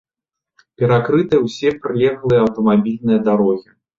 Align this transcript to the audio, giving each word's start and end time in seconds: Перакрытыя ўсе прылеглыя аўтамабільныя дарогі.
Перакрытыя 0.83 1.41
ўсе 1.47 1.69
прылеглыя 1.85 2.39
аўтамабільныя 2.47 3.19
дарогі. 3.31 3.71